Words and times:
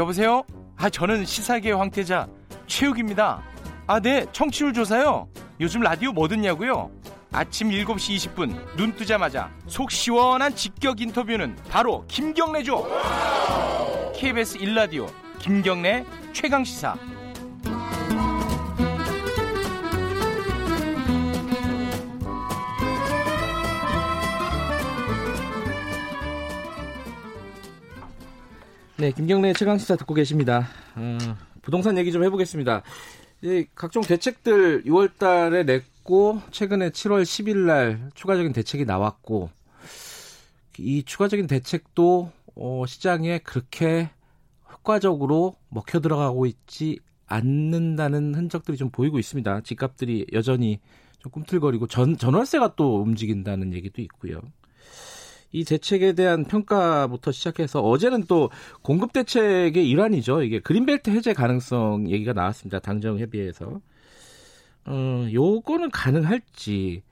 여보세요? 0.00 0.44
아, 0.76 0.88
저는 0.88 1.26
시사계 1.26 1.72
황태자 1.72 2.26
최욱입니다. 2.66 3.42
아, 3.86 4.00
네, 4.00 4.24
청취율 4.32 4.72
조사요. 4.72 5.28
요즘 5.60 5.82
라디오 5.82 6.12
뭐 6.12 6.26
듣냐고요? 6.26 6.90
아침 7.32 7.68
7시 7.68 8.34
20분 8.34 8.76
눈 8.76 8.96
뜨자마자 8.96 9.50
속 9.66 9.90
시원한 9.90 10.54
직격 10.54 11.00
인터뷰는 11.02 11.54
바로 11.68 12.04
김경래죠. 12.08 12.86
KBS 14.16 14.58
1라디오 14.58 15.06
김경래 15.38 16.04
최강 16.32 16.64
시사. 16.64 16.96
네, 29.00 29.12
김경래 29.12 29.54
최강 29.54 29.78
시사 29.78 29.96
듣고 29.96 30.12
계십니다. 30.12 30.68
어, 30.94 31.16
부동산 31.62 31.96
얘기 31.96 32.12
좀 32.12 32.22
해보겠습니다. 32.22 32.82
이 33.40 33.64
각종 33.74 34.02
대책들 34.02 34.84
6월달에 34.84 35.64
냈고 35.64 36.42
최근에 36.50 36.90
7월 36.90 37.22
10일 37.22 37.56
날 37.60 38.10
추가적인 38.14 38.52
대책이 38.52 38.84
나왔고 38.84 39.48
이 40.76 41.02
추가적인 41.02 41.46
대책도 41.46 42.30
어, 42.56 42.84
시장에 42.86 43.38
그렇게 43.38 44.10
효과적으로 44.70 45.56
먹혀 45.70 46.00
들어가고 46.00 46.44
있지 46.44 46.98
않는다는 47.26 48.34
흔적들이 48.34 48.76
좀 48.76 48.90
보이고 48.90 49.18
있습니다. 49.18 49.62
집값들이 49.62 50.26
여전히 50.34 50.78
좀 51.20 51.32
꿈틀거리고 51.32 51.86
전 51.86 52.18
전월세가 52.18 52.74
또 52.76 53.00
움직인다는 53.00 53.72
얘기도 53.72 54.02
있고요. 54.02 54.42
이 55.52 55.64
대책에 55.64 56.12
대한 56.12 56.44
평가부터 56.44 57.32
시작해서 57.32 57.80
어제는 57.80 58.24
또 58.28 58.50
공급 58.82 59.12
대책의 59.12 59.88
일환이죠. 59.88 60.42
이게 60.42 60.60
그린벨트 60.60 61.10
해제 61.10 61.32
가능성 61.32 62.08
얘기가 62.08 62.32
나왔습니다. 62.32 62.78
당정 62.78 63.18
협의회에서. 63.18 63.80
어, 64.86 65.26
요거는 65.32 65.90
가능할지 65.90 67.02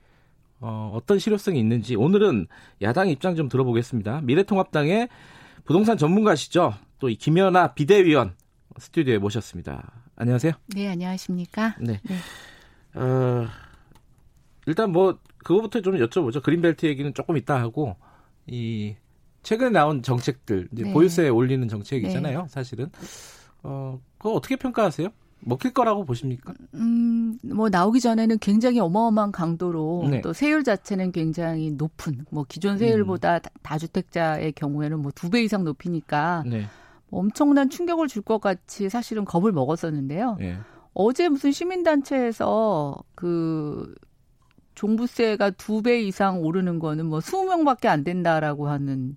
어, 0.60 0.90
어떤 0.94 1.18
실효성이 1.18 1.58
있는지 1.60 1.94
오늘은 1.96 2.46
야당 2.82 3.08
입장 3.08 3.36
좀 3.36 3.48
들어보겠습니다. 3.48 4.22
미래통합당의 4.22 5.08
부동산 5.64 5.96
전문가시죠. 5.96 6.74
또 6.98 7.08
이 7.10 7.14
김연아 7.16 7.74
비대위원 7.74 8.34
스튜디오에 8.78 9.18
모셨습니다. 9.18 9.92
안녕하세요. 10.16 10.52
네, 10.74 10.88
안녕하십니까? 10.88 11.76
네. 11.80 12.00
네. 12.02 13.00
어, 13.00 13.46
일단 14.66 14.91
뭐 14.91 15.18
그거부터 15.44 15.80
좀 15.80 15.96
여쭤보죠. 15.96 16.42
그린벨트 16.42 16.86
얘기는 16.86 17.12
조금 17.14 17.36
이따 17.36 17.60
하고 17.60 17.96
이 18.48 18.96
최근에 19.42 19.70
나온 19.70 20.02
정책들 20.02 20.68
이제 20.72 20.82
네. 20.84 20.92
보유세 20.92 21.28
올리는 21.28 21.66
정책이잖아요. 21.68 22.42
네. 22.42 22.48
사실은 22.48 22.91
어 23.62 23.98
그거 24.18 24.32
어떻게 24.34 24.56
평가하세요? 24.56 25.08
먹힐 25.41 25.72
거라고 25.72 26.04
보십니까? 26.04 26.52
음, 26.74 27.38
뭐 27.44 27.69
나오기 27.69 28.00
전에는 28.00 28.38
굉장히 28.41 28.80
어마어마한 28.80 29.30
강도로 29.30 30.08
네. 30.10 30.20
또 30.20 30.32
세율 30.32 30.64
자체는 30.64 31.12
굉장히 31.12 31.70
높은 31.70 32.24
뭐 32.30 32.44
기존 32.48 32.76
세율보다 32.78 33.36
음. 33.36 33.41
다주택자의 33.62 34.52
경우에는 34.52 34.98
뭐 35.00 35.12
두 35.12 35.30
배 35.30 35.42
이상 35.42 35.62
높이니까 35.64 36.42
네. 36.46 36.66
뭐 37.08 37.20
엄청난 37.20 37.70
충격을 37.70 38.08
줄 38.08 38.22
것 38.22 38.41
같이 38.41 38.88
사실은 38.88 39.24
겁을 39.24 39.52
먹었었는데요. 39.52 40.36
네. 40.41 40.58
어제 40.92 41.28
무슨 41.28 41.52
시민단체에서 41.52 42.96
그 43.14 43.94
종부세가 44.82 45.50
두 45.50 45.82
배 45.82 46.00
이상 46.00 46.40
오르는 46.42 46.78
거는 46.78 47.06
뭐 47.06 47.18
20명밖에 47.18 47.86
안 47.86 48.04
된다라고 48.04 48.68
하는 48.68 49.16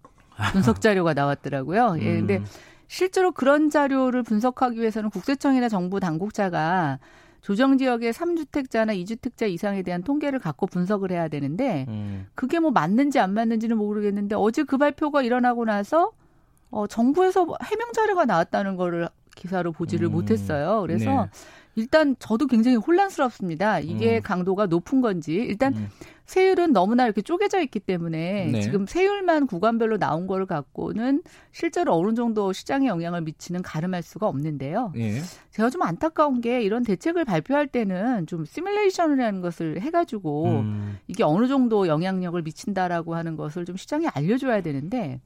분석 0.51 0.81
자료가 0.81 1.13
나왔더라고요. 1.13 1.97
예, 1.99 2.15
근데 2.15 2.37
음. 2.37 2.45
실제로 2.87 3.31
그런 3.31 3.69
자료를 3.69 4.23
분석하기 4.23 4.79
위해서는 4.79 5.11
국세청이나 5.11 5.69
정부 5.69 5.99
당국자가 5.99 6.97
조정 7.41 7.77
지역의 7.77 8.11
3주택자나 8.11 8.95
2주택자 9.03 9.49
이상에 9.49 9.83
대한 9.83 10.01
통계를 10.03 10.39
갖고 10.39 10.65
분석을 10.65 11.11
해야 11.11 11.27
되는데 11.27 11.85
음. 11.89 12.27
그게 12.33 12.59
뭐 12.59 12.71
맞는지 12.71 13.19
안 13.19 13.33
맞는지는 13.33 13.77
모르겠는데 13.77 14.35
어제 14.35 14.63
그 14.63 14.77
발표가 14.77 15.21
일어나고 15.21 15.65
나서 15.65 16.11
어 16.71 16.87
정부에서 16.87 17.47
해명 17.63 17.91
자료가 17.93 18.25
나왔다는 18.25 18.77
거를 18.77 19.09
기사로 19.35 19.71
보지를 19.73 20.07
음. 20.07 20.13
못했어요. 20.13 20.81
그래서 20.81 21.05
네. 21.05 21.29
일단 21.75 22.15
저도 22.19 22.47
굉장히 22.47 22.77
혼란스럽습니다. 22.77 23.79
이게 23.79 24.17
음. 24.17 24.21
강도가 24.21 24.65
높은 24.65 25.01
건지 25.01 25.33
일단 25.33 25.73
음. 25.75 25.87
세율은 26.25 26.71
너무나 26.71 27.03
이렇게 27.05 27.21
쪼개져 27.21 27.61
있기 27.61 27.79
때문에 27.79 28.51
네. 28.51 28.61
지금 28.61 28.85
세율만 28.85 29.47
구간별로 29.47 29.97
나온 29.97 30.27
거를 30.27 30.45
갖고는 30.45 31.23
실제로 31.51 31.93
어느 31.93 32.13
정도 32.13 32.53
시장에 32.53 32.87
영향을 32.87 33.21
미치는 33.21 33.61
가름할 33.61 34.01
수가 34.01 34.27
없는데요. 34.27 34.93
네. 34.95 35.19
제가 35.49 35.69
좀 35.69 35.81
안타까운 35.81 36.39
게 36.39 36.61
이런 36.61 36.83
대책을 36.83 37.25
발표할 37.25 37.67
때는 37.67 38.27
좀 38.27 38.45
시뮬레이션이라는 38.45 39.41
것을 39.41 39.81
해가지고 39.81 40.45
음. 40.45 40.97
이게 41.07 41.23
어느 41.23 41.47
정도 41.47 41.87
영향력을 41.87 42.41
미친다라고 42.41 43.15
하는 43.15 43.35
것을 43.35 43.65
좀 43.65 43.75
시장에 43.75 44.07
알려줘야 44.07 44.61
되는데 44.61 45.19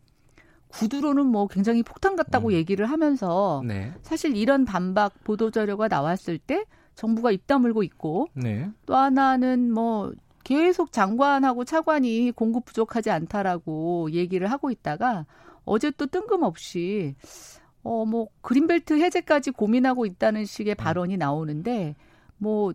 구두로는 0.79 1.25
뭐 1.25 1.47
굉장히 1.47 1.83
폭탄 1.83 2.15
같다고 2.15 2.49
음. 2.49 2.53
얘기를 2.53 2.85
하면서 2.85 3.63
네. 3.65 3.93
사실 4.01 4.35
이런 4.35 4.65
반박 4.65 5.23
보도 5.23 5.51
자료가 5.51 5.87
나왔을 5.87 6.37
때 6.37 6.65
정부가 6.95 7.31
입 7.31 7.47
다물고 7.47 7.83
있고 7.83 8.27
네. 8.33 8.69
또 8.85 8.95
하나는 8.95 9.71
뭐 9.71 10.11
계속 10.43 10.91
장관하고 10.91 11.65
차관이 11.65 12.31
공급 12.31 12.65
부족하지 12.65 13.09
않다라고 13.09 14.11
얘기를 14.11 14.51
하고 14.51 14.69
있다가 14.71 15.25
어제 15.65 15.91
또 15.91 16.05
뜬금없이 16.05 17.15
어 17.83 18.05
뭐 18.05 18.27
그린벨트 18.41 18.99
해제까지 18.99 19.51
고민하고 19.51 20.05
있다는 20.05 20.45
식의 20.45 20.73
음. 20.73 20.77
발언이 20.77 21.17
나오는데 21.17 21.95
뭐 22.37 22.73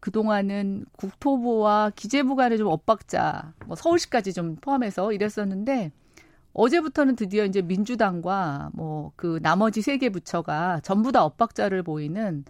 그동안은 0.00 0.84
국토부와 0.98 1.90
기재부 1.96 2.36
간의 2.36 2.58
좀 2.58 2.68
엇박자, 2.68 3.54
뭐 3.66 3.74
서울시까지 3.74 4.34
좀 4.34 4.56
포함해서 4.56 5.12
이랬었는데 5.12 5.92
어제부터는 6.54 7.16
드디어 7.16 7.44
이제 7.44 7.60
민주당과 7.62 8.70
뭐 8.74 9.12
그 9.16 9.38
나머지 9.42 9.82
세 9.82 9.98
개 9.98 10.08
부처가 10.10 10.80
전부 10.82 11.12
다 11.12 11.24
엇박자를 11.24 11.82
보이는 11.82 12.44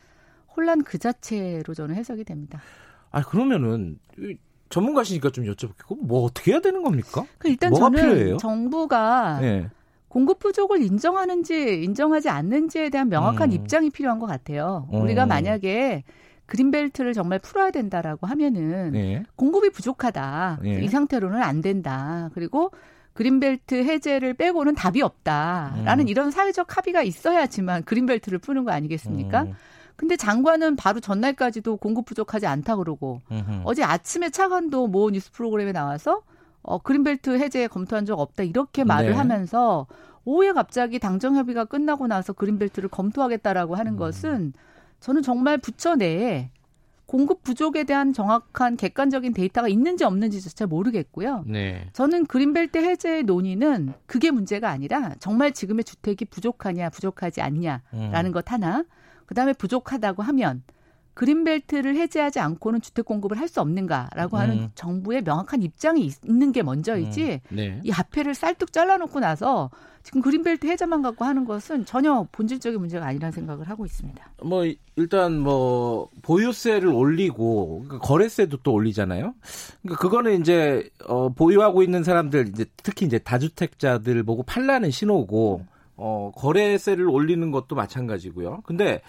혼란 0.56 0.82
그 0.84 0.98
자체로 0.98 1.74
저는 1.74 1.94
해석이 1.96 2.24
됩니다. 2.24 2.60
아 3.10 3.22
그러면은 3.22 3.98
전문가시니까 4.70 5.30
좀 5.30 5.44
여쭤볼게요. 5.44 5.98
뭐 6.00 6.22
어떻게 6.24 6.52
해야 6.52 6.60
되는 6.60 6.82
겁니까? 6.82 7.24
그 7.38 7.48
일단 7.48 7.72
저는 7.74 8.00
필요해요? 8.00 8.36
정부가 8.38 9.40
네. 9.40 9.68
공급 10.08 10.38
부족을 10.38 10.82
인정하는지 10.82 11.82
인정하지 11.82 12.28
않는지에 12.28 12.88
대한 12.90 13.08
명확한 13.08 13.50
음. 13.50 13.52
입장이 13.52 13.90
필요한 13.90 14.18
것 14.18 14.26
같아요. 14.26 14.88
음. 14.92 15.02
우리가 15.02 15.26
만약에 15.26 16.04
그린벨트를 16.46 17.14
정말 17.14 17.38
풀어야 17.38 17.70
된다라고 17.70 18.26
하면은 18.26 18.92
네. 18.92 19.22
공급이 19.36 19.70
부족하다. 19.70 20.60
네. 20.62 20.82
이 20.84 20.88
상태로는 20.88 21.42
안 21.42 21.60
된다. 21.62 22.30
그리고 22.34 22.70
그린벨트 23.14 23.76
해제를 23.76 24.34
빼고는 24.34 24.74
답이 24.74 25.00
없다라는 25.00 26.04
음. 26.04 26.08
이런 26.08 26.30
사회적 26.30 26.76
합의가 26.76 27.02
있어야지만 27.02 27.84
그린벨트를 27.84 28.38
푸는 28.38 28.64
거 28.64 28.72
아니겠습니까? 28.72 29.44
음. 29.44 29.54
근데 29.96 30.16
장관은 30.16 30.74
바로 30.74 30.98
전날까지도 30.98 31.76
공급 31.76 32.04
부족하지 32.06 32.46
않다 32.46 32.76
그러고 32.76 33.20
음흠. 33.30 33.62
어제 33.64 33.84
아침에 33.84 34.30
차관도 34.30 34.88
모 34.88 35.10
뉴스 35.10 35.30
프로그램에 35.30 35.70
나와서 35.70 36.22
어 36.62 36.78
그린벨트 36.78 37.38
해제 37.38 37.68
검토한 37.68 38.04
적 38.04 38.18
없다 38.18 38.42
이렇게 38.42 38.82
말을 38.82 39.10
네. 39.10 39.16
하면서 39.16 39.86
오후에 40.24 40.52
갑자기 40.52 40.98
당정 40.98 41.36
협의가 41.36 41.64
끝나고 41.64 42.08
나서 42.08 42.32
그린벨트를 42.32 42.88
검토하겠다라고 42.88 43.76
하는 43.76 43.92
음. 43.92 43.96
것은 43.96 44.52
저는 44.98 45.22
정말 45.22 45.58
부처 45.58 45.94
내에 45.94 46.50
공급 47.06 47.42
부족에 47.42 47.84
대한 47.84 48.12
정확한 48.12 48.76
객관적인 48.76 49.34
데이터가 49.34 49.68
있는지 49.68 50.04
없는지조차 50.04 50.66
모르겠고요. 50.66 51.44
네. 51.46 51.88
저는 51.92 52.26
그린벨트 52.26 52.78
해제 52.78 53.22
논의는 53.22 53.92
그게 54.06 54.30
문제가 54.30 54.70
아니라 54.70 55.14
정말 55.18 55.52
지금의 55.52 55.84
주택이 55.84 56.24
부족하냐 56.24 56.90
부족하지 56.90 57.42
않냐라는 57.42 58.26
음. 58.26 58.32
것 58.32 58.50
하나. 58.50 58.84
그 59.26 59.34
다음에 59.34 59.52
부족하다고 59.52 60.22
하면 60.22 60.62
그린벨트를 61.14 61.96
해제하지 61.96 62.40
않고는 62.40 62.80
주택 62.80 63.04
공급을 63.04 63.38
할 63.38 63.44
수 63.54 63.60
없는가라고 63.60 64.36
하는 64.36 64.58
음. 64.58 64.68
정부의 64.74 65.22
명확한 65.22 65.62
입장이 65.62 66.10
있는 66.24 66.50
게 66.50 66.62
먼저이지 66.62 67.40
음. 67.52 67.56
네. 67.56 67.80
이 67.84 67.92
앞에를 67.92 68.34
쌀뚝 68.34 68.72
잘라놓고 68.72 69.20
나서 69.20 69.70
지금 70.02 70.20
그린벨트 70.20 70.66
해제만 70.66 71.02
갖고 71.02 71.24
하는 71.24 71.44
것은 71.44 71.86
전혀 71.86 72.26
본질적인 72.32 72.78
문제가 72.78 73.06
아니라는 73.06 73.32
생각을 73.32 73.68
하고 73.68 73.86
있습니다. 73.86 74.22
뭐 74.42 74.64
일단 74.96 75.38
뭐 75.38 76.08
보유세를 76.22 76.88
올리고 76.88 77.84
그러니까 77.84 78.06
거래세도 78.06 78.58
또 78.62 78.72
올리잖아요. 78.72 79.34
그러니까 79.82 80.02
그거는 80.02 80.40
이제 80.40 80.90
어 81.06 81.30
보유하고 81.30 81.82
있는 81.82 82.02
사람들 82.02 82.48
이제 82.48 82.66
특히 82.82 83.06
이제 83.06 83.18
다주택자들 83.18 84.22
보고 84.24 84.42
팔라는 84.42 84.90
신호고 84.90 85.64
어 85.96 86.32
거래세를 86.34 87.08
올리는 87.08 87.50
것도 87.50 87.74
마찬가지고요. 87.76 88.62
근데 88.66 89.00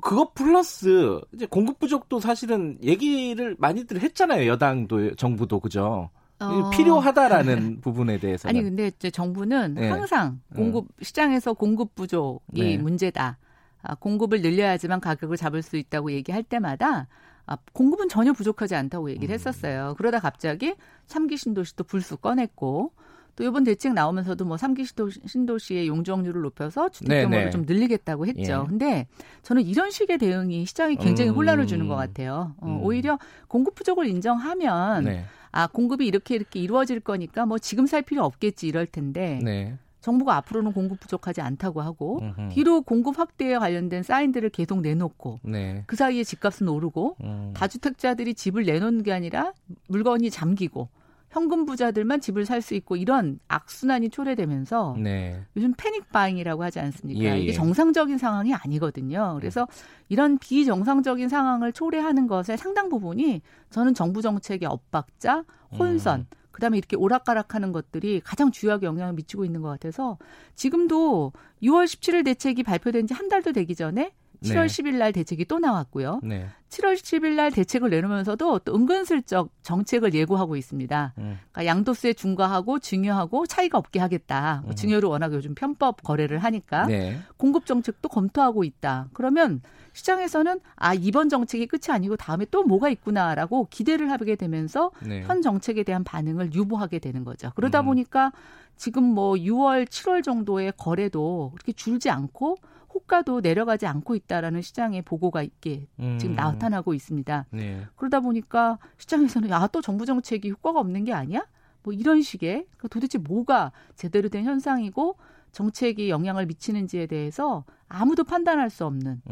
그거 0.00 0.32
플러스 0.34 1.20
이제 1.34 1.46
공급 1.46 1.78
부족도 1.78 2.20
사실은 2.20 2.78
얘기를 2.82 3.56
많이들 3.58 4.00
했잖아요. 4.02 4.46
여당도 4.46 5.14
정부도 5.16 5.60
그죠. 5.60 6.10
어... 6.38 6.70
필요하다라는 6.70 7.80
부분에 7.80 8.18
대해서 8.18 8.48
아니 8.48 8.62
근데 8.62 8.88
이제 8.88 9.10
정부는 9.10 9.74
네. 9.74 9.88
항상 9.88 10.40
공급 10.54 10.88
시장에서 11.00 11.54
공급 11.54 11.94
부족이 11.94 12.62
네. 12.62 12.78
문제다. 12.78 13.38
아, 13.82 13.94
공급을 13.94 14.42
늘려야지만 14.42 15.00
가격을 15.00 15.36
잡을 15.36 15.62
수 15.62 15.76
있다고 15.76 16.10
얘기할 16.12 16.42
때마다 16.42 17.06
아, 17.46 17.56
공급은 17.72 18.08
전혀 18.08 18.32
부족하지 18.32 18.74
않다고 18.74 19.10
얘기를 19.10 19.32
음. 19.32 19.34
했었어요. 19.34 19.94
그러다 19.96 20.18
갑자기 20.18 20.74
3기 21.06 21.38
신도시도 21.38 21.84
불쑥 21.84 22.20
꺼냈고 22.20 22.92
또 23.36 23.44
이번 23.44 23.64
대책 23.64 23.92
나오면서도 23.92 24.46
뭐 24.46 24.56
3기 24.56 24.86
신도시, 24.86 25.20
신도시의 25.26 25.88
용적률을 25.88 26.40
높여서 26.40 26.88
주택 26.88 27.08
네, 27.08 27.22
규모를 27.24 27.44
네. 27.44 27.50
좀 27.50 27.62
늘리겠다고 27.62 28.26
했죠. 28.26 28.64
예. 28.64 28.68
근데 28.68 29.06
저는 29.42 29.62
이런 29.62 29.90
식의 29.90 30.16
대응이 30.18 30.64
시장에 30.64 30.96
굉장히 30.96 31.30
음. 31.30 31.36
혼란을 31.36 31.66
주는 31.66 31.86
것 31.86 31.96
같아요. 31.96 32.54
어, 32.58 32.66
음. 32.66 32.82
오히려 32.82 33.18
공급 33.46 33.74
부족을 33.74 34.06
인정하면 34.06 35.04
네. 35.04 35.24
아 35.52 35.66
공급이 35.66 36.06
이렇게 36.06 36.34
이렇게 36.34 36.60
이루어질 36.60 37.00
거니까 37.00 37.44
뭐 37.44 37.58
지금 37.58 37.86
살 37.86 38.00
필요 38.02 38.24
없겠지 38.24 38.66
이럴 38.66 38.86
텐데 38.86 39.38
네. 39.42 39.76
정부가 40.00 40.36
앞으로는 40.36 40.72
공급 40.72 41.00
부족하지 41.00 41.42
않다고 41.42 41.82
하고 41.82 42.20
음흠. 42.22 42.54
뒤로 42.54 42.80
공급 42.82 43.18
확대에 43.18 43.58
관련된 43.58 44.02
사인들을 44.02 44.48
계속 44.50 44.80
내놓고 44.80 45.40
네. 45.42 45.82
그 45.86 45.96
사이에 45.96 46.24
집값은 46.24 46.68
오르고 46.68 47.16
음. 47.22 47.52
다주택자들이 47.54 48.34
집을 48.34 48.64
내놓는 48.64 49.02
게 49.02 49.12
아니라 49.12 49.52
물건이 49.88 50.30
잠기고 50.30 50.88
현금 51.36 51.66
부자들만 51.66 52.22
집을 52.22 52.46
살 52.46 52.62
수 52.62 52.74
있고 52.74 52.96
이런 52.96 53.38
악순환이 53.48 54.08
초래되면서 54.08 54.96
네. 54.98 55.44
요즘 55.54 55.74
패닉 55.76 56.10
바잉이라고 56.10 56.64
하지 56.64 56.80
않습니까? 56.80 57.20
예, 57.20 57.26
예. 57.32 57.38
이게 57.38 57.52
정상적인 57.52 58.16
상황이 58.16 58.54
아니거든요. 58.54 59.36
그래서 59.38 59.68
이런 60.08 60.38
비정상적인 60.38 61.28
상황을 61.28 61.74
초래하는 61.74 62.26
것의 62.26 62.56
상당 62.56 62.88
부분이 62.88 63.42
저는 63.68 63.92
정부 63.92 64.22
정책의 64.22 64.66
엇박자, 64.66 65.44
혼선, 65.78 66.20
음. 66.20 66.26
그다음에 66.52 66.78
이렇게 66.78 66.96
오락가락하는 66.96 67.70
것들이 67.72 68.22
가장 68.24 68.50
주요하게 68.50 68.86
영향을 68.86 69.12
미치고 69.12 69.44
있는 69.44 69.60
것 69.60 69.68
같아서 69.68 70.16
지금도 70.54 71.34
6월 71.62 71.84
17일 71.84 72.24
대책이 72.24 72.62
발표된 72.62 73.06
지 73.06 73.12
한 73.12 73.28
달도 73.28 73.52
되기 73.52 73.74
전에 73.74 74.12
7월 74.42 74.54
네. 74.54 74.66
10일 74.66 74.96
날 74.96 75.12
대책이 75.12 75.44
또 75.46 75.58
나왔고요. 75.58 76.20
네. 76.22 76.48
7월 76.68 76.94
10일 76.94 77.34
날 77.34 77.50
대책을 77.50 77.90
내놓으면서도 77.90 78.60
또 78.60 78.74
은근슬쩍 78.74 79.50
정책을 79.62 80.14
예고하고 80.14 80.56
있습니다. 80.56 81.14
음. 81.18 81.38
그러니까 81.52 81.66
양도세 81.66 82.12
중과하고 82.14 82.78
증여하고 82.78 83.46
차이가 83.46 83.78
없게 83.78 84.00
하겠다. 84.00 84.60
뭐 84.62 84.72
음. 84.72 84.74
증여를 84.74 85.08
워낙 85.08 85.32
요즘 85.32 85.54
편법 85.54 86.02
거래를 86.02 86.38
하니까 86.38 86.86
네. 86.86 87.18
공급 87.36 87.66
정책도 87.66 88.08
검토하고 88.08 88.64
있다. 88.64 89.08
그러면 89.12 89.62
시장에서는 89.92 90.60
아 90.74 90.92
이번 90.92 91.28
정책이 91.28 91.66
끝이 91.66 91.84
아니고 91.88 92.16
다음에 92.16 92.44
또 92.50 92.64
뭐가 92.64 92.90
있구나라고 92.90 93.68
기대를 93.70 94.10
하게 94.10 94.36
되면서 94.36 94.90
네. 95.00 95.22
현 95.22 95.40
정책에 95.40 95.84
대한 95.84 96.04
반응을 96.04 96.52
유보하게 96.52 96.98
되는 96.98 97.24
거죠. 97.24 97.50
그러다 97.54 97.80
음. 97.80 97.86
보니까 97.86 98.32
지금 98.76 99.04
뭐 99.04 99.34
6월, 99.34 99.86
7월 99.86 100.22
정도의 100.22 100.74
거래도 100.76 101.50
그렇게 101.54 101.72
줄지 101.72 102.10
않고 102.10 102.56
호가도 102.96 103.40
내려가지 103.40 103.86
않고 103.86 104.14
있다라는 104.14 104.62
시장의 104.62 105.02
보고가 105.02 105.42
있게 105.42 105.86
음. 106.00 106.18
지금 106.18 106.34
나타나고 106.34 106.94
있습니다. 106.94 107.46
네. 107.50 107.86
그러다 107.96 108.20
보니까 108.20 108.78
시장에서는 108.96 109.50
야또 109.50 109.82
정부 109.82 110.06
정책이 110.06 110.50
효과가 110.50 110.80
없는 110.80 111.04
게 111.04 111.12
아니야? 111.12 111.46
뭐 111.82 111.92
이런 111.92 112.22
식의 112.22 112.66
그 112.78 112.88
도대체 112.88 113.18
뭐가 113.18 113.72
제대로 113.94 114.28
된 114.28 114.44
현상이고 114.44 115.16
정책이 115.52 116.10
영향을 116.10 116.46
미치는지에 116.46 117.06
대해서 117.06 117.64
아무도 117.88 118.24
판단할 118.24 118.68
수 118.70 118.84
없는 118.84 119.22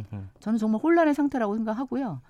저는 0.40 0.58
정말 0.58 0.80
혼란의 0.80 1.14
상태라고 1.14 1.56
생각하고요. 1.56 2.20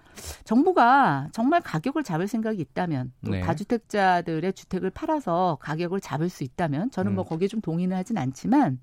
정부가 0.45 1.29
정말 1.33 1.61
가격을 1.61 2.03
잡을 2.03 2.27
생각이 2.27 2.61
있다면 2.61 3.13
또 3.25 3.33
네. 3.33 3.41
다주택자들의 3.41 4.53
주택을 4.53 4.91
팔아서 4.91 5.59
가격을 5.61 6.01
잡을 6.01 6.29
수 6.29 6.45
있다면 6.45 6.91
저는 6.91 7.15
뭐 7.15 7.25
음. 7.25 7.29
거기에 7.29 7.49
좀 7.49 7.61
동의는 7.61 7.97
하진 7.97 8.17
않지만 8.17 8.79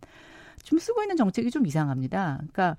지금 0.63 0.80
쓰고 0.80 1.02
있는 1.02 1.16
정책이 1.16 1.52
좀 1.52 1.66
이상합니다. 1.66 2.38
그러니까 2.38 2.75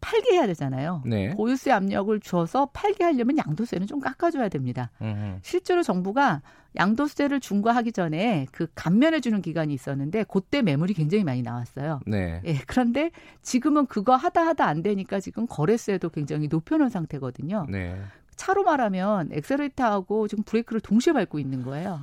팔게 0.00 0.32
해야 0.32 0.46
되잖아요. 0.46 1.02
네. 1.04 1.34
보유세 1.34 1.70
압력을 1.72 2.18
줘서 2.20 2.66
팔게 2.72 3.04
하려면 3.04 3.36
양도세는 3.36 3.86
좀 3.86 4.00
깎아줘야 4.00 4.48
됩니다. 4.48 4.90
음흠. 5.02 5.40
실제로 5.42 5.82
정부가 5.82 6.42
양도세를 6.76 7.40
중과하기 7.40 7.92
전에 7.92 8.46
그 8.52 8.66
감면해 8.74 9.20
주는 9.20 9.42
기간이 9.42 9.74
있었는데 9.74 10.24
그때 10.24 10.62
매물이 10.62 10.94
굉장히 10.94 11.24
많이 11.24 11.42
나왔어요. 11.42 12.00
네. 12.06 12.40
예, 12.44 12.58
그런데 12.66 13.10
지금은 13.42 13.86
그거 13.86 14.14
하다 14.16 14.46
하다 14.46 14.66
안 14.66 14.82
되니까 14.82 15.20
지금 15.20 15.46
거래세도 15.46 16.10
굉장히 16.10 16.48
높여놓은 16.48 16.88
상태거든요. 16.88 17.66
네. 17.68 18.00
차로 18.36 18.62
말하면 18.62 19.30
엑셀레이터하고 19.32 20.28
지금 20.28 20.44
브레이크를 20.44 20.80
동시에 20.80 21.12
밟고 21.12 21.38
있는 21.38 21.62
거예요. 21.62 22.00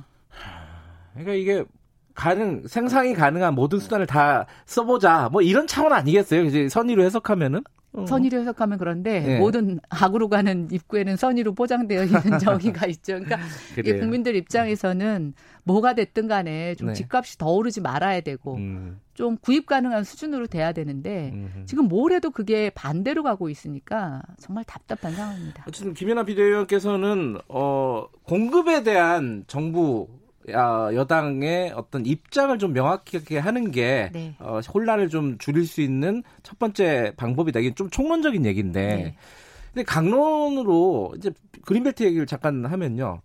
그러니까 1.14 1.32
이게 1.32 1.64
가능 2.18 2.66
생산이 2.66 3.14
가능한 3.14 3.54
모든 3.54 3.78
수단을 3.78 4.06
다 4.06 4.46
써보자 4.66 5.28
뭐 5.30 5.40
이런 5.40 5.68
차원 5.68 5.92
아니겠어요? 5.92 6.42
이제 6.46 6.68
선의로 6.68 7.04
해석하면은 7.04 7.62
어. 7.92 8.06
선의로 8.06 8.40
해석하면 8.40 8.76
그런데 8.78 9.20
네. 9.20 9.38
모든 9.38 9.78
악으로 9.88 10.28
가는 10.28 10.66
입구에는 10.68 11.14
선의로 11.14 11.54
포장되어 11.54 12.02
있는 12.02 12.38
저기가 12.42 12.86
있죠. 12.88 13.20
그러니까 13.20 13.38
이 13.78 14.00
국민들 14.00 14.34
입장에서는 14.34 15.32
뭐가 15.62 15.94
됐든 15.94 16.26
간에 16.26 16.74
좀 16.74 16.88
네. 16.88 16.94
집값이 16.94 17.38
더 17.38 17.52
오르지 17.52 17.82
말아야 17.82 18.20
되고 18.22 18.56
음. 18.56 18.98
좀 19.14 19.36
구입 19.36 19.66
가능한 19.66 20.02
수준으로 20.02 20.48
돼야 20.48 20.72
되는데 20.72 21.30
음흠. 21.32 21.66
지금 21.66 21.86
뭘 21.86 22.10
해도 22.10 22.32
그게 22.32 22.70
반대로 22.70 23.22
가고 23.22 23.48
있으니까 23.48 24.22
정말 24.40 24.64
답답한 24.64 25.12
상황입니다. 25.12 25.64
어쨌든 25.68 25.94
김연아 25.94 26.24
비대위원께서는 26.24 27.38
어 27.46 28.06
공급에 28.24 28.82
대한 28.82 29.44
정부 29.46 30.08
어, 30.10 30.27
여당의 30.52 31.72
어떤 31.72 32.06
입장을 32.06 32.56
좀 32.58 32.72
명확하게 32.72 33.38
하는 33.38 33.70
게 33.70 34.10
네. 34.12 34.34
어, 34.38 34.60
혼란을 34.72 35.08
좀 35.08 35.38
줄일 35.38 35.66
수 35.66 35.80
있는 35.80 36.22
첫 36.42 36.58
번째 36.58 37.12
방법이다. 37.16 37.60
이게 37.60 37.74
좀 37.74 37.90
총론적인 37.90 38.44
얘기인데. 38.46 38.86
네. 38.86 39.14
근데 39.72 39.84
강론으로 39.84 41.14
이제 41.16 41.30
그린벨트 41.64 42.02
얘기를 42.02 42.26
잠깐 42.26 42.64
하면요. 42.64 43.20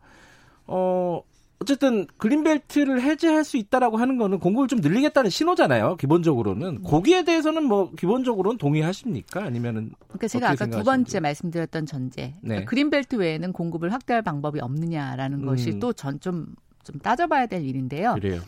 어, 0.67 1.21
어쨌든 1.63 2.05
그린벨트를 2.17 3.01
해제할 3.01 3.45
수 3.45 3.55
있다라고 3.55 3.95
하는 3.97 4.17
거는 4.17 4.39
공급을 4.39 4.67
좀 4.67 4.81
늘리겠다는 4.81 5.29
신호잖아요. 5.29 5.95
기본적으로는 5.95 6.81
네. 6.83 6.89
거기에 6.89 7.23
대해서는 7.23 7.63
뭐 7.63 7.91
기본적으로는 7.91 8.57
동의하십니까? 8.57 9.43
아니면은 9.43 9.91
그러니까 10.07 10.27
제가 10.27 10.49
아까 10.51 10.65
두 10.65 10.83
번째 10.83 11.21
말씀드렸던 11.21 11.85
전제 11.85 12.21
네. 12.21 12.33
그러니까 12.41 12.69
그린벨트 12.69 13.15
외에는 13.15 13.53
공급을 13.53 13.93
확대할 13.93 14.21
방법이 14.21 14.59
없느냐라는 14.59 15.39
음. 15.39 15.45
것이 15.45 15.79
또 15.79 15.93
전 15.93 16.19
좀 16.19 16.47
좀 16.83 16.99
따져봐야 16.99 17.47
될 17.47 17.63
일인데요. 17.63 18.15
그래요. 18.15 18.41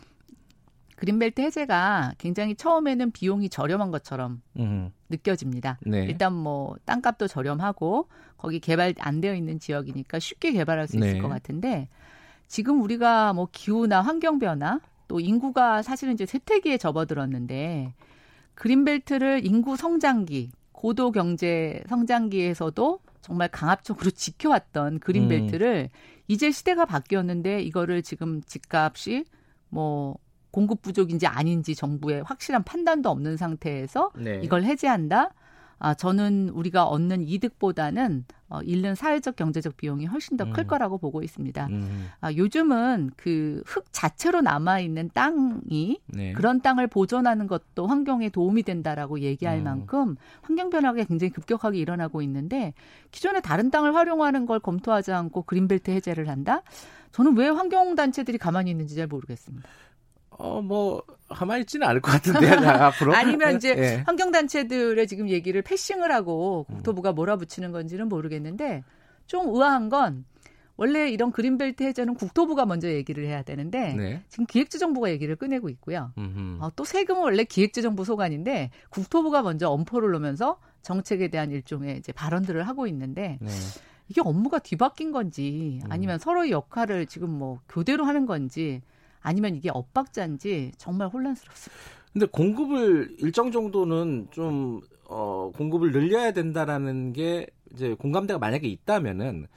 그린벨트 0.95 1.41
해제가 1.41 2.13
굉장히 2.17 2.55
처음에는 2.55 3.11
비용이 3.11 3.49
저렴한 3.49 3.91
것처럼 3.91 4.41
음. 4.57 4.91
느껴집니다. 5.09 5.77
네. 5.85 6.05
일단 6.05 6.33
뭐 6.33 6.75
땅값도 6.85 7.27
저렴하고 7.27 8.07
거기 8.37 8.59
개발 8.59 8.93
안 8.99 9.19
되어 9.19 9.33
있는 9.33 9.59
지역이니까 9.59 10.19
쉽게 10.19 10.53
개발할 10.53 10.87
수 10.87 10.97
있을 10.97 11.13
네. 11.13 11.19
것 11.19 11.27
같은데 11.27 11.89
지금 12.47 12.81
우리가 12.81 13.33
뭐 13.33 13.47
기후나 13.51 14.01
환경 14.01 14.39
변화 14.39 14.79
또 15.07 15.19
인구가 15.19 15.81
사실은 15.81 16.13
이제 16.13 16.25
쇠퇴기에 16.25 16.77
접어들었는데 16.77 17.93
그린벨트를 18.55 19.45
인구 19.45 19.75
성장기 19.75 20.51
고도 20.71 21.11
경제 21.11 21.83
성장기에서도 21.87 22.99
정말 23.25 23.49
강압적으로 23.49 24.11
지켜왔던 24.11 24.99
그린벨트를 24.99 25.89
음. 25.91 25.97
이제 26.27 26.51
시대가 26.51 26.85
바뀌었는데 26.85 27.61
이거를 27.63 28.03
지금 28.03 28.41
집값이 28.43 29.25
뭐 29.69 30.19
공급 30.51 30.83
부족인지 30.83 31.25
아닌지 31.25 31.73
정부의 31.73 32.21
확실한 32.21 32.63
판단도 32.63 33.09
없는 33.09 33.35
상태에서 33.35 34.11
네. 34.15 34.41
이걸 34.43 34.63
해제한다. 34.63 35.33
아, 35.79 35.93
저는 35.93 36.49
우리가 36.49 36.85
얻는 36.85 37.21
이득보다는 37.21 38.25
어, 38.47 38.61
잃는 38.61 38.95
사회적 38.95 39.35
경제적 39.35 39.75
비용이 39.75 40.05
훨씬 40.05 40.37
더클 40.37 40.63
음. 40.63 40.67
거라고 40.67 40.97
보고 40.99 41.23
있습니다. 41.23 41.67
음. 41.67 42.07
아, 42.21 42.31
요즘은 42.31 43.11
그 43.17 43.63
흙 43.65 43.85
자체로 43.91 44.41
남아 44.41 44.79
있는 44.79 45.09
땅이 45.13 45.99
네. 46.07 46.33
그런 46.33 46.61
땅을 46.61 46.87
보존하는 46.87 47.47
것도 47.47 47.87
환경에 47.87 48.29
도움이 48.29 48.63
된다라고 48.63 49.19
얘기할 49.19 49.59
음. 49.59 49.63
만큼 49.63 50.15
환경 50.41 50.69
변화가 50.69 51.03
굉장히 51.03 51.31
급격하게 51.31 51.77
일어나고 51.79 52.21
있는데 52.21 52.73
기존에 53.11 53.41
다른 53.41 53.71
땅을 53.71 53.95
활용하는 53.95 54.45
걸 54.45 54.59
검토하지 54.59 55.11
않고 55.11 55.43
그린벨트 55.43 55.91
해제를 55.91 56.29
한다? 56.29 56.61
저는 57.11 57.37
왜 57.37 57.47
환경 57.47 57.95
단체들이 57.95 58.37
가만히 58.37 58.71
있는지 58.71 58.95
잘 58.95 59.07
모르겠습니다. 59.07 59.67
어, 60.37 60.61
뭐, 60.61 61.03
가만히 61.29 61.61
있지는 61.61 61.87
않을 61.87 62.01
것 62.01 62.11
같은데, 62.11 62.49
앞으로. 62.67 63.13
아니면 63.15 63.55
이제 63.55 63.75
네. 63.75 64.03
환경단체들의 64.05 65.07
지금 65.07 65.29
얘기를 65.29 65.61
패싱을 65.61 66.11
하고 66.11 66.65
국토부가 66.65 67.13
몰아붙이는 67.13 67.71
건지는 67.71 68.09
모르겠는데, 68.09 68.83
좀 69.27 69.47
의아한 69.53 69.89
건, 69.89 70.25
원래 70.77 71.09
이런 71.09 71.31
그린벨트 71.31 71.83
해제는 71.83 72.15
국토부가 72.15 72.65
먼저 72.65 72.89
얘기를 72.89 73.25
해야 73.25 73.43
되는데, 73.43 73.93
네. 73.93 74.23
지금 74.27 74.45
기획재정부가 74.45 75.09
얘기를 75.09 75.35
꺼내고 75.35 75.69
있고요. 75.69 76.11
어, 76.59 76.69
또 76.75 76.83
세금은 76.83 77.21
원래 77.21 77.43
기획재정부 77.43 78.03
소관인데, 78.03 78.71
국토부가 78.89 79.41
먼저 79.41 79.69
엄포를 79.69 80.11
놓으면서 80.11 80.59
정책에 80.81 81.29
대한 81.29 81.51
일종의 81.51 81.97
이제 81.97 82.11
발언들을 82.11 82.67
하고 82.67 82.87
있는데, 82.87 83.37
네. 83.41 83.49
이게 84.07 84.21
업무가 84.21 84.59
뒤바뀐 84.59 85.11
건지 85.11 85.79
음. 85.83 85.91
아니면 85.91 86.15
음. 86.15 86.19
서로의 86.19 86.51
역할을 86.51 87.07
지금 87.07 87.29
뭐 87.29 87.59
교대로 87.67 88.05
하는 88.05 88.25
건지 88.25 88.81
아니면 89.25 89.55
이게 89.55 89.69
엇박자인지 89.73 90.73
정말 90.77 91.07
혼란스럽습니다. 91.09 91.83
근데 92.13 92.25
공급을 92.27 93.17
일정 93.19 93.51
정도는 93.51 94.27
좀 94.31 94.79
어, 95.09 95.51
공급을 95.55 95.91
늘려야 95.91 96.31
된다라는 96.31 97.11
게 97.11 97.47
이제 97.73 97.93
공감대가 97.95 98.39
만약에 98.39 98.67
있다면은 98.67 99.47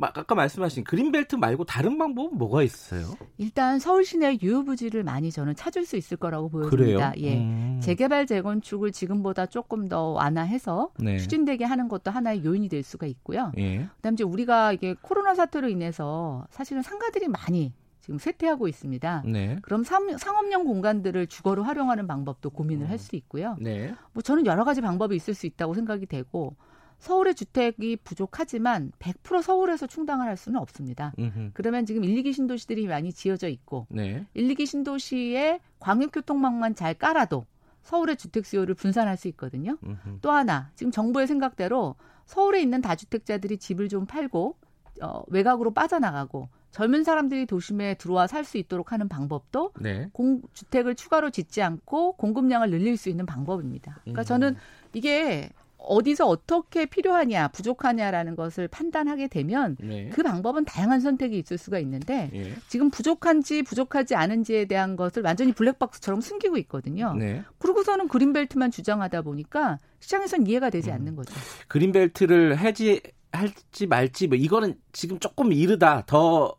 아까 0.00 0.34
말씀하신 0.34 0.84
그린벨트 0.84 1.36
말고 1.36 1.64
다른 1.64 1.96
방법은 1.98 2.36
뭐가 2.36 2.62
있어요? 2.62 3.14
일단 3.38 3.78
서울 3.78 4.04
시내 4.04 4.38
유효부지를 4.40 5.02
많이 5.02 5.30
저는 5.30 5.54
찾을 5.54 5.86
수 5.86 5.96
있을 5.96 6.16
거라고 6.16 6.50
보여집니다. 6.50 7.12
그래요? 7.12 7.12
예. 7.26 7.38
음. 7.38 7.80
재개발 7.82 8.26
재건축을 8.26 8.92
지금보다 8.92 9.46
조금 9.46 9.88
더 9.88 10.10
완화해서 10.10 10.90
네. 10.98 11.18
추진되게 11.18 11.64
하는 11.64 11.88
것도 11.88 12.10
하나의 12.10 12.44
요인이 12.44 12.68
될 12.68 12.82
수가 12.82 13.06
있고요. 13.06 13.52
예. 13.58 13.88
그다음에 13.96 14.14
이제 14.14 14.24
우리가 14.24 14.72
이게 14.72 14.94
코로나 15.00 15.34
사태로 15.34 15.68
인해서 15.68 16.46
사실은 16.50 16.82
상가들이 16.82 17.28
많이 17.28 17.72
지금 18.08 18.18
쇠퇴하고 18.18 18.68
있습니다. 18.68 19.24
네. 19.26 19.58
그럼 19.60 19.84
상업용 19.84 20.64
공간들을 20.64 21.26
주거로 21.26 21.62
활용하는 21.62 22.06
방법도 22.06 22.48
고민을 22.48 22.86
음. 22.86 22.90
할수 22.90 23.16
있고요. 23.16 23.54
네. 23.60 23.94
뭐 24.14 24.22
저는 24.22 24.46
여러 24.46 24.64
가지 24.64 24.80
방법이 24.80 25.14
있을 25.14 25.34
수 25.34 25.44
있다고 25.44 25.74
생각이 25.74 26.06
되고 26.06 26.56
서울의 27.00 27.34
주택이 27.34 27.96
부족하지만 27.96 28.92
100% 28.98 29.42
서울에서 29.42 29.86
충당을 29.86 30.26
할 30.26 30.38
수는 30.38 30.58
없습니다. 30.58 31.12
음흠. 31.18 31.50
그러면 31.52 31.84
지금 31.84 32.02
1, 32.02 32.22
2기 32.22 32.32
신도시들이 32.32 32.86
많이 32.86 33.12
지어져 33.12 33.46
있고 33.48 33.86
네. 33.90 34.24
1, 34.32 34.48
2기 34.54 34.64
신도시에 34.64 35.60
광역교통망만 35.78 36.76
잘 36.76 36.94
깔아도 36.94 37.44
서울의 37.82 38.16
주택 38.16 38.46
수요를 38.46 38.74
분산할 38.74 39.18
수 39.18 39.28
있거든요. 39.28 39.76
음흠. 39.84 40.20
또 40.22 40.30
하나 40.30 40.70
지금 40.76 40.90
정부의 40.90 41.26
생각대로 41.26 41.96
서울에 42.24 42.62
있는 42.62 42.80
다주택자들이 42.80 43.58
집을 43.58 43.90
좀 43.90 44.06
팔고 44.06 44.56
어, 45.02 45.22
외곽으로 45.26 45.72
빠져나가고 45.74 46.48
젊은 46.70 47.04
사람들이 47.04 47.46
도심에 47.46 47.94
들어와 47.94 48.26
살 48.26 48.44
수 48.44 48.56
있도록 48.56 48.92
하는 48.92 49.08
방법도 49.08 49.72
네. 49.80 50.08
공, 50.12 50.40
주택을 50.54 50.94
추가로 50.94 51.30
짓지 51.30 51.60
않고 51.60 52.12
공급량을 52.12 52.70
늘릴 52.70 52.96
수 52.96 53.08
있는 53.10 53.26
방법입니다. 53.26 54.00
그러니까 54.02 54.22
음. 54.22 54.24
저는 54.24 54.56
이게 54.94 55.50
어디서 55.76 56.26
어떻게 56.26 56.86
필요하냐, 56.86 57.48
부족하냐라는 57.48 58.36
것을 58.36 58.68
판단하게 58.68 59.28
되면 59.28 59.76
네. 59.80 60.08
그 60.10 60.22
방법은 60.22 60.64
다양한 60.64 61.00
선택이 61.00 61.38
있을 61.38 61.56
수가 61.56 61.78
있는데 61.78 62.30
네. 62.32 62.54
지금 62.68 62.90
부족한지 62.90 63.62
부족하지 63.62 64.14
않은지에 64.14 64.64
대한 64.64 64.96
것을 64.96 65.22
완전히 65.22 65.52
블랙박스처럼 65.52 66.20
숨기고 66.20 66.56
있거든요. 66.58 67.14
네. 67.14 67.42
그러고서는 67.58 68.08
그린벨트만 68.08 68.70
주장하다 68.70 69.22
보니까 69.22 69.78
시장에선 70.00 70.46
이해가 70.46 70.70
되지 70.70 70.90
음. 70.90 70.94
않는 70.94 71.16
거죠. 71.16 71.34
그린벨트를 71.68 72.58
해지 72.58 73.00
할지 73.32 73.86
말지 73.86 74.26
뭐 74.28 74.36
이거는 74.36 74.74
지금 74.92 75.18
조금 75.18 75.52
이르다 75.52 76.04
더 76.06 76.54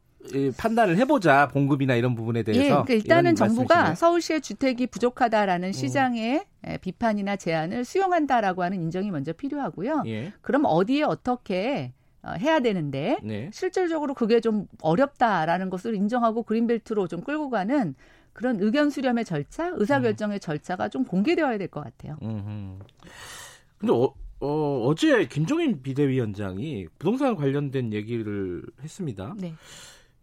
판단을 0.57 0.97
해보자 0.97 1.47
공급이나 1.47 1.95
이런 1.95 2.13
부분에 2.13 2.43
대해서. 2.43 2.61
예, 2.61 2.69
그러니까 2.69 2.93
일단은 2.93 3.35
정부가 3.35 3.75
말씀이시네요. 3.75 3.95
서울시의 3.95 4.41
주택이 4.41 4.87
부족하다라는 4.87 5.69
음. 5.69 5.73
시장의 5.73 6.45
음. 6.67 6.77
비판이나 6.81 7.35
제안을 7.37 7.85
수용한다라고 7.85 8.61
하는 8.63 8.81
인정이 8.81 9.11
먼저 9.11 9.33
필요하고요. 9.33 10.03
예. 10.07 10.33
그럼 10.41 10.63
어디에 10.65 11.03
어떻게 11.03 11.93
어, 12.21 12.33
해야 12.37 12.59
되는데 12.59 13.17
네. 13.23 13.49
실질적으로 13.53 14.13
그게 14.13 14.41
좀 14.41 14.67
어렵다라는 14.81 15.69
것을 15.69 15.95
인정하고 15.95 16.43
그린벨트로 16.43 17.07
좀 17.07 17.21
끌고 17.21 17.49
가는 17.49 17.95
그런 18.33 18.57
의견 18.61 18.89
수렴의 18.89 19.23
절차, 19.25 19.71
의사결정의 19.73 20.37
음. 20.37 20.39
절차가 20.39 20.89
좀 20.89 21.05
공개되어야 21.05 21.57
될 21.57 21.69
것 21.69 21.81
같아요. 21.83 22.17
음흠. 22.21 22.79
근데 23.77 23.93
어, 23.93 24.13
어, 24.39 24.83
어제 24.85 25.27
김종인 25.27 25.81
비대위원장이 25.81 26.87
부동산 26.97 27.35
관련된 27.35 27.93
얘기를 27.93 28.63
했습니다. 28.81 29.35
네. 29.37 29.53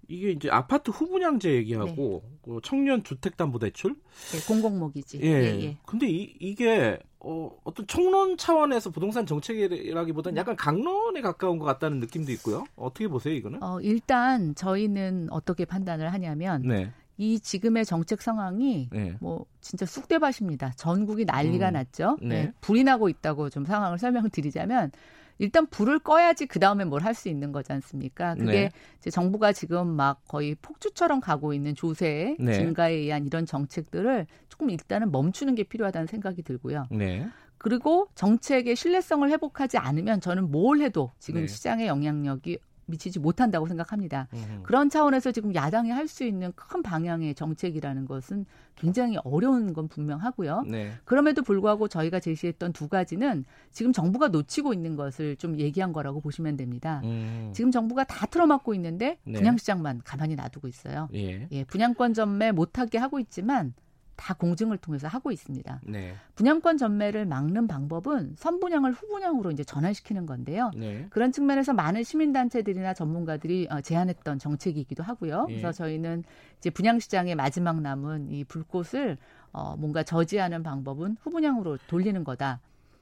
이게 0.08 0.30
이제 0.30 0.48
아파트 0.50 0.90
후분양제 0.90 1.52
얘기하고 1.52 2.22
네. 2.24 2.38
그 2.42 2.60
청년 2.62 3.02
주택담보대출 3.02 3.96
네, 4.32 4.46
공공모기지. 4.46 5.20
예. 5.22 5.26
예, 5.26 5.60
예. 5.62 5.78
근데 5.84 6.08
이, 6.08 6.34
이게 6.38 6.98
어, 7.18 7.50
어떤 7.64 7.86
총론 7.88 8.36
차원에서 8.36 8.90
부동산 8.90 9.26
정책이라기보다는 9.26 10.34
네. 10.34 10.40
약간 10.40 10.54
강론에 10.54 11.20
가까운 11.22 11.58
것 11.58 11.64
같다는 11.64 11.98
느낌도 11.98 12.30
있고요. 12.32 12.64
어떻게 12.76 13.08
보세요, 13.08 13.34
이거는? 13.34 13.62
어, 13.62 13.80
일단 13.80 14.54
저희는 14.54 15.28
어떻게 15.30 15.64
판단을 15.64 16.12
하냐면 16.12 16.62
네. 16.62 16.92
이 17.18 17.40
지금의 17.40 17.84
정책 17.84 18.20
상황이 18.22 18.88
네. 18.92 19.16
뭐 19.20 19.46
진짜 19.60 19.86
쑥대밭입니다. 19.86 20.72
전국이 20.76 21.24
난리가 21.24 21.68
음. 21.68 21.72
났죠. 21.74 22.18
네. 22.20 22.28
네. 22.28 22.52
불이 22.60 22.84
나고 22.84 23.08
있다고 23.08 23.48
좀 23.50 23.64
상황을 23.64 23.98
설명을 23.98 24.30
드리자면 24.30 24.90
일단 25.38 25.66
불을 25.66 25.98
꺼야지 25.98 26.46
그 26.46 26.58
다음에 26.58 26.84
뭘 26.84 27.02
할 27.02 27.14
수 27.14 27.28
있는 27.28 27.52
거지 27.52 27.72
않습니까? 27.72 28.34
그게 28.34 28.52
네. 28.52 28.70
이제 28.98 29.10
정부가 29.10 29.52
지금 29.52 29.86
막 29.88 30.22
거의 30.28 30.54
폭주처럼 30.62 31.20
가고 31.20 31.52
있는 31.52 31.74
조세 31.74 32.36
네. 32.38 32.52
증가에 32.54 32.94
의한 32.94 33.26
이런 33.26 33.44
정책들을 33.46 34.26
조금 34.48 34.70
일단은 34.70 35.10
멈추는 35.12 35.54
게 35.54 35.62
필요하다는 35.62 36.06
생각이 36.06 36.42
들고요. 36.42 36.86
네. 36.90 37.26
그리고 37.58 38.08
정책의 38.14 38.76
신뢰성을 38.76 39.28
회복하지 39.30 39.78
않으면 39.78 40.20
저는 40.20 40.50
뭘 40.50 40.80
해도 40.80 41.12
지금 41.18 41.42
네. 41.42 41.46
시장의 41.46 41.86
영향력이 41.86 42.58
미치지 42.86 43.18
못한다고 43.18 43.66
생각합니다. 43.66 44.28
음. 44.34 44.60
그런 44.62 44.88
차원에서 44.88 45.32
지금 45.32 45.54
야당이 45.54 45.90
할 45.90 46.06
수 46.06 46.22
있는 46.24 46.52
큰 46.54 46.84
방향의 46.84 47.34
정책이라는 47.34 48.06
것은 48.06 48.46
굉장히 48.76 49.18
어려운 49.24 49.72
건 49.72 49.88
분명하고요. 49.88 50.62
네. 50.68 50.92
그럼에도 51.04 51.42
불구하고 51.42 51.88
저희가 51.88 52.20
제시했던 52.20 52.72
두 52.72 52.88
가지는 52.88 53.44
지금 53.72 53.92
정부가 53.92 54.28
놓치고 54.28 54.72
있는 54.72 54.94
것을 54.94 55.34
좀 55.36 55.58
얘기한 55.58 55.92
거라고 55.92 56.20
보시면 56.20 56.56
됩니다. 56.56 57.00
음. 57.04 57.50
지금 57.52 57.72
정부가 57.72 58.04
다 58.04 58.26
틀어막고 58.26 58.72
있는데 58.74 59.18
네. 59.24 59.32
분양시장만 59.32 60.02
가만히 60.04 60.36
놔두고 60.36 60.68
있어요. 60.68 61.08
예. 61.14 61.48
예 61.50 61.64
분양권 61.64 62.14
전매 62.14 62.52
못하게 62.52 62.98
하고 62.98 63.18
있지만 63.18 63.74
다 64.16 64.34
공증을 64.34 64.78
통해서 64.78 65.08
하고 65.08 65.30
있습니다. 65.30 65.80
네. 65.84 66.14
분양권 66.34 66.78
전매를 66.78 67.26
막는 67.26 67.66
방법은 67.68 68.34
선분양을 68.36 68.92
후분양으로 68.92 69.50
이제 69.50 69.62
전환시키는 69.62 70.26
건데요. 70.26 70.70
네. 70.76 71.06
그런 71.10 71.32
측면에서 71.32 71.74
많은 71.74 72.02
시민단체들이나 72.02 72.94
전문가들이 72.94 73.68
어, 73.70 73.80
제안했던 73.80 74.38
정책이기도 74.38 75.02
하고요. 75.02 75.46
예. 75.50 75.60
그래서 75.60 75.72
저희는 75.72 76.24
이제 76.58 76.70
분양시장의 76.70 77.34
마지막 77.34 77.80
남은 77.80 78.30
이 78.30 78.44
불꽃을 78.44 79.18
어, 79.52 79.76
뭔가 79.76 80.02
저지하는 80.02 80.62
방법은 80.62 81.16
후분양으로 81.20 81.78
돌리는 81.86 82.24
거다. 82.24 82.60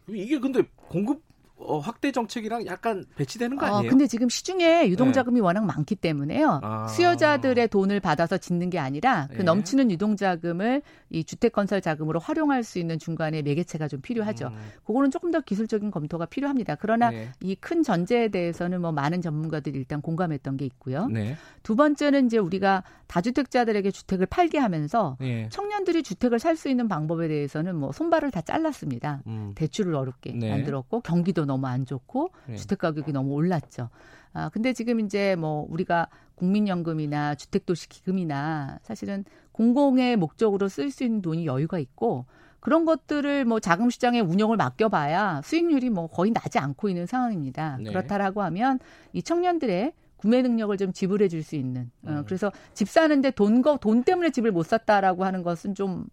이게 0.09 0.39
근데 0.39 0.63
공급 0.77 1.23
어, 1.57 1.79
확대 1.79 2.11
정책이랑 2.11 2.67
약간 2.67 3.05
배치되는 3.17 3.57
거 3.57 3.65
어, 3.65 3.69
아니에요? 3.77 3.89
어, 3.89 3.91
근데 3.91 4.07
지금 4.07 4.29
시중에 4.29 4.89
유동 4.89 5.13
자금이 5.13 5.37
네. 5.37 5.41
워낙 5.41 5.65
많기 5.65 5.95
때문에요. 5.95 6.61
아. 6.63 6.89
수요자들의 6.89 7.69
돈을 7.69 8.01
받아서 8.01 8.39
짓는 8.39 8.71
게 8.71 8.79
아니라 8.79 9.29
그 9.31 9.39
네. 9.39 9.43
넘치는 9.45 9.91
유동 9.91 10.17
자금을 10.17 10.83
이 11.11 11.23
주택 11.23 11.53
건설 11.53 11.81
자금으로 11.81 12.19
활용할 12.19 12.65
수 12.65 12.79
있는 12.81 12.99
중간에 12.99 13.43
매개체가 13.43 13.87
좀 13.87 14.01
필요하죠. 14.01 14.49
음. 14.49 14.71
그거는 14.85 15.11
조금 15.13 15.31
더 15.31 15.41
기술적인 15.41 15.91
검토가 15.93 16.27
필요합니다. 16.27 16.75
그러나 16.75 17.11
네. 17.11 17.31
이큰 17.41 17.85
전제에 17.85 18.29
대해서는 18.29 18.81
뭐 18.81 18.91
많은 18.91 19.23
전문가들이 19.23 19.79
일단 19.79 20.03
공감했던 20.03 20.57
게 20.57 20.65
있고요. 20.67 21.07
네. 21.07 21.37
두 21.63 21.77
번째는 21.77 22.27
이제 22.27 22.37
우리가 22.37 22.83
다주택자들에게 23.07 23.91
주택을 23.93 24.27
팔게 24.27 24.59
하면서 24.59 25.17
네. 25.21 25.49
청년들이 25.51 26.03
주택을 26.03 26.39
살 26.39 26.55
수 26.55 26.69
있는 26.69 26.87
방법에 26.87 27.27
대해서는 27.27 27.75
뭐 27.75 27.91
손발을 27.91 28.31
다 28.31 28.41
잘랐습니다. 28.41 29.23
음. 29.27 29.53
대출을 29.57 29.93
어렵게 29.97 30.35
네. 30.35 30.51
만들었고 30.51 31.01
경기도 31.01 31.44
너무 31.45 31.67
안 31.67 31.87
좋고 31.87 32.31
네. 32.47 32.57
주택 32.57 32.79
가격이 32.79 33.13
너무 33.13 33.33
올랐죠. 33.33 33.91
아 34.33 34.49
근데 34.49 34.73
지금 34.73 35.01
이제 35.01 35.37
뭐 35.37 35.67
우리가 35.69 36.09
국민연금이나 36.35 37.37
주택도시 37.37 37.89
기금이나 37.89 38.79
사실은 38.83 39.25
공공의 39.53 40.17
목적으로 40.17 40.69
쓸 40.69 40.91
수 40.91 41.05
있는 41.05 41.23
돈이 41.23 41.47
여유가 41.47 41.79
있고 41.79 42.27
그런 42.61 42.85
것들을 42.87 43.45
뭐 43.45 43.61
자금 43.61 43.91
시장에 43.91 44.21
운영을 44.21 44.57
맡겨봐야 44.57 45.43
수익률이 45.45 45.91
뭐 45.91 46.07
거의 46.09 46.33
나지 46.33 46.59
않고 46.59 46.89
있는 46.89 47.07
상황입니다. 47.07 47.77
네. 47.79 47.91
그렇다라고 47.91 48.43
하면 48.43 48.81
이 49.13 49.23
청년들의 49.23 49.93
구매 50.17 50.41
능력을 50.41 50.75
좀 50.79 50.93
지불해 50.93 51.29
줄 51.29 51.43
수 51.43 51.57
있는. 51.57 51.91
어, 52.05 52.11
음. 52.11 52.25
그래서 52.25 52.51
집 52.73 52.89
사는데 52.89 53.31
돈, 53.33 53.61
거, 53.61 53.77
돈 53.77 54.03
때문에 54.03 54.31
집을 54.31 54.51
못 54.51 54.65
샀다라고 54.65 55.25
하는 55.27 55.43
것은 55.43 55.75
좀 55.75 56.07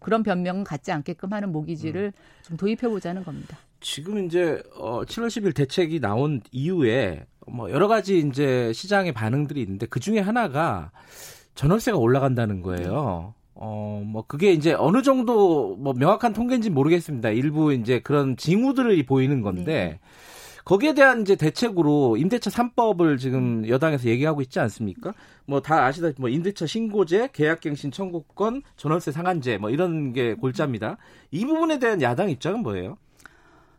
그런 0.00 0.22
변명은 0.22 0.64
갖지 0.64 0.92
않게끔 0.92 1.32
하는 1.32 1.50
모기지를 1.50 2.12
음. 2.14 2.42
좀 2.42 2.56
도입해 2.58 2.86
보자는 2.88 3.24
겁니다. 3.24 3.56
지금 3.80 4.26
이제 4.26 4.62
어 4.74 5.02
7월 5.04 5.28
10일 5.28 5.54
대책이 5.54 6.00
나온 6.00 6.40
이후에 6.52 7.26
뭐 7.46 7.70
여러 7.70 7.88
가지 7.88 8.18
이제 8.18 8.72
시장의 8.72 9.12
반응들이 9.12 9.60
있는데 9.62 9.86
그 9.86 10.00
중에 10.00 10.18
하나가 10.20 10.90
전월세가 11.54 11.96
올라간다는 11.98 12.62
거예요. 12.62 13.34
어, 13.60 14.02
뭐, 14.06 14.24
그게 14.24 14.52
이제 14.52 14.72
어느 14.72 15.02
정도, 15.02 15.74
뭐, 15.76 15.92
명확한 15.92 16.32
통계인지 16.32 16.70
모르겠습니다. 16.70 17.30
일부 17.30 17.72
이제 17.72 17.98
그런 17.98 18.36
징후들이 18.36 19.04
보이는 19.04 19.40
건데, 19.42 19.64
네. 19.64 20.00
거기에 20.64 20.94
대한 20.94 21.22
이제 21.22 21.34
대책으로 21.34 22.18
임대차 22.18 22.50
3법을 22.50 23.18
지금 23.18 23.66
여당에서 23.66 24.08
얘기하고 24.08 24.42
있지 24.42 24.60
않습니까? 24.60 25.14
뭐 25.46 25.60
다 25.60 25.86
아시다시피 25.86 26.20
뭐 26.20 26.28
임대차 26.28 26.66
신고제, 26.66 27.30
계약갱신 27.32 27.90
청구권, 27.90 28.62
전월세 28.76 29.10
상한제 29.12 29.56
뭐 29.58 29.70
이런 29.70 30.12
게 30.12 30.34
골자입니다. 30.34 30.98
이 31.30 31.46
부분에 31.46 31.78
대한 31.78 32.02
야당 32.02 32.28
입장은 32.30 32.60
뭐예요? 32.62 32.98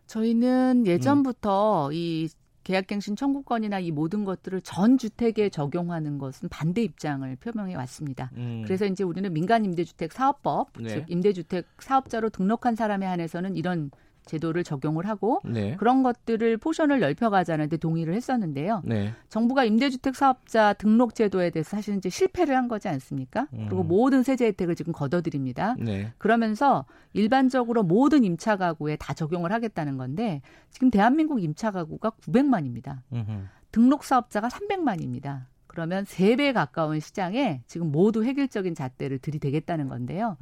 저희는 0.09 0.87
예전부터 0.87 1.89
음. 1.89 1.93
이 1.93 2.27
계약갱신 2.63 3.15
청구권이나 3.15 3.79
이 3.79 3.91
모든 3.91 4.25
것들을 4.25 4.61
전 4.61 4.97
주택에 4.97 5.49
적용하는 5.49 6.17
것은 6.17 6.49
반대 6.49 6.83
입장을 6.83 7.35
표명해 7.37 7.75
왔습니다. 7.75 8.31
음. 8.35 8.63
그래서 8.65 8.85
이제 8.85 9.03
우리는 9.03 9.31
민간 9.31 9.65
임대주택 9.65 10.11
사업법, 10.11 10.73
네. 10.79 10.89
즉 10.89 11.05
임대주택 11.07 11.65
사업자로 11.79 12.29
등록한 12.29 12.75
사람에 12.75 13.05
한해서는 13.05 13.55
이런 13.55 13.91
제도를 14.29 14.63
적용을 14.63 15.07
하고 15.07 15.41
네. 15.43 15.75
그런 15.77 16.03
것들을 16.03 16.57
포션을 16.57 16.99
넓혀가자는데 16.99 17.77
동의를 17.77 18.13
했었는데요. 18.13 18.83
네. 18.85 19.13
정부가 19.29 19.63
임대주택 19.65 20.15
사업자 20.15 20.73
등록 20.73 21.15
제도에 21.15 21.49
대해서 21.49 21.71
사실 21.71 21.95
이제 21.97 22.09
실패를 22.09 22.55
한 22.55 22.67
거지 22.67 22.87
않습니까? 22.87 23.47
음. 23.53 23.65
그리고 23.67 23.83
모든 23.83 24.23
세제 24.23 24.45
혜택을 24.45 24.75
지금 24.75 24.93
걷어들입니다. 24.93 25.75
네. 25.79 26.13
그러면서 26.17 26.85
일반적으로 27.13 27.83
모든 27.83 28.23
임차 28.23 28.57
가구에 28.57 28.95
다 28.95 29.13
적용을 29.13 29.51
하겠다는 29.51 29.97
건데 29.97 30.41
지금 30.69 30.91
대한민국 30.91 31.43
임차 31.43 31.71
가구가 31.71 32.11
900만입니다. 32.11 32.99
음흠. 33.11 33.31
등록 33.71 34.03
사업자가 34.03 34.47
300만입니다. 34.47 35.45
그러면 35.69 36.03
3배 36.03 36.51
가까운 36.51 36.99
시장에 36.99 37.61
지금 37.67 37.91
모두 37.91 38.23
획일적인 38.23 38.73
잣대를 38.73 39.19
들이대겠다는 39.19 39.87
건데요. 39.87 40.35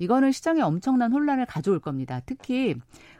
이거는 0.00 0.32
시장에 0.32 0.60
엄청난 0.60 1.12
혼란을 1.12 1.46
가져올 1.46 1.78
겁니다. 1.78 2.20
특히 2.26 2.74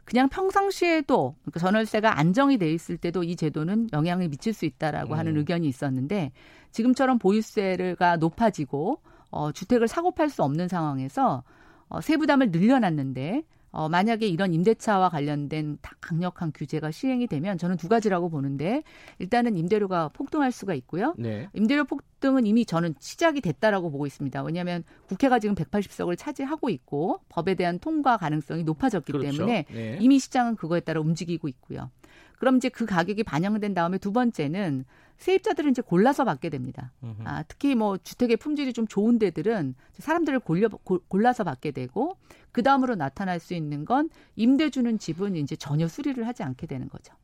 그냥 0.04 0.28
평상시에도 0.28 1.36
그러니까 1.42 1.60
전월세가 1.60 2.18
안정이 2.18 2.58
돼 2.58 2.72
있을 2.72 2.96
때도 2.96 3.22
이 3.22 3.36
제도는 3.36 3.90
영향을 3.92 4.28
미칠 4.28 4.52
수 4.52 4.66
있다라고 4.66 5.14
음. 5.14 5.18
하는 5.18 5.36
의견이 5.36 5.68
있었는데 5.68 6.32
지금처럼 6.72 7.18
보유세가 7.18 8.16
높아지고 8.16 9.00
어, 9.30 9.52
주택을 9.52 9.86
사고 9.86 10.10
팔 10.10 10.28
수 10.28 10.42
없는 10.42 10.66
상황에서 10.66 11.44
어, 11.88 12.00
세부담을 12.00 12.50
늘려놨는데 12.50 13.44
어, 13.70 13.88
만약에 13.88 14.26
이런 14.26 14.54
임대차와 14.54 15.10
관련된 15.10 15.78
강력한 16.00 16.52
규제가 16.52 16.90
시행이 16.90 17.26
되면 17.26 17.58
저는 17.58 17.76
두 17.76 17.88
가지라고 17.88 18.30
보는데 18.30 18.82
일단은 19.18 19.56
임대료가 19.56 20.08
폭등할 20.08 20.52
수가 20.52 20.74
있고요. 20.74 21.14
네. 21.18 21.48
임대료 21.52 21.84
폭등은 21.84 22.46
이미 22.46 22.64
저는 22.64 22.94
시작이 22.98 23.40
됐다라고 23.40 23.90
보고 23.90 24.06
있습니다. 24.06 24.42
왜냐하면 24.42 24.82
국회가 25.08 25.38
지금 25.38 25.54
180석을 25.54 26.16
차지하고 26.16 26.70
있고 26.70 27.20
법에 27.28 27.54
대한 27.54 27.78
통과 27.78 28.16
가능성이 28.16 28.64
높아졌기 28.64 29.12
그렇죠. 29.12 29.30
때문에 29.30 29.66
네. 29.70 29.98
이미 30.00 30.18
시장은 30.18 30.56
그거에 30.56 30.80
따라 30.80 31.00
움직이고 31.00 31.48
있고요. 31.48 31.90
그럼 32.36 32.56
이제 32.56 32.68
그 32.68 32.86
가격이 32.86 33.22
반영된 33.24 33.74
다음에 33.74 33.98
두 33.98 34.12
번째는 34.12 34.84
세입자들은 35.18 35.70
이제 35.70 35.82
골라서 35.82 36.24
받게 36.24 36.50
됩니다. 36.50 36.92
아, 37.24 37.42
특히 37.44 37.74
뭐 37.74 37.96
주택의 37.96 38.36
품질이 38.36 38.72
좀 38.74 38.86
좋은 38.86 39.18
데들은 39.18 39.74
사람들을 39.98 40.40
골려, 40.40 40.68
골라서 40.68 41.42
받게 41.42 41.70
되고 41.70 42.16
그 42.52 42.62
다음으로 42.62 42.94
나타날 42.94 43.40
수 43.40 43.54
있는 43.54 43.84
건 43.84 44.10
임대 44.34 44.70
주는 44.70 44.98
집은 44.98 45.36
이제 45.36 45.56
전혀 45.56 45.88
수리를 45.88 46.26
하지 46.26 46.42
않게 46.42 46.66
되는 46.66 46.88
거죠. 46.88 47.14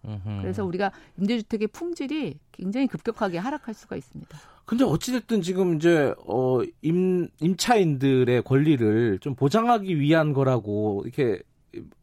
그래서 0.40 0.64
우리가 0.64 0.92
임대주택의 1.18 1.68
품질이 1.68 2.38
굉장히 2.52 2.86
급격하게 2.86 3.38
하락할 3.38 3.74
수가 3.74 3.96
있습니다. 3.96 4.38
근데 4.64 4.84
어찌됐든 4.84 5.42
지금 5.42 5.76
이제 5.76 6.14
어, 6.26 6.60
임, 6.82 7.28
임차인들의 7.40 8.42
권리를 8.42 9.18
좀 9.20 9.34
보장하기 9.34 10.00
위한 10.00 10.32
거라고 10.32 11.02
이렇게 11.04 11.42